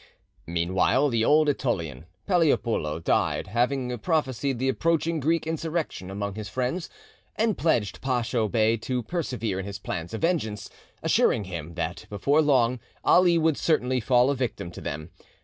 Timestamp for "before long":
12.09-12.79